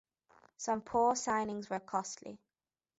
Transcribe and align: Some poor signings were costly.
Some 0.57 0.81
poor 0.81 1.13
signings 1.13 1.69
were 1.69 1.79
costly. 1.79 2.39